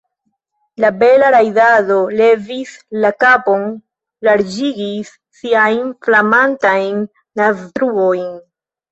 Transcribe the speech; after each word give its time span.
La 0.83 0.89
bela 1.01 1.25
rajdato 1.33 1.97
levis 2.21 2.71
la 3.03 3.11
kapon, 3.23 3.67
larĝigis 4.27 5.11
siajn 5.41 5.91
flamantajn 6.07 6.97
naztruojn. 7.41 8.25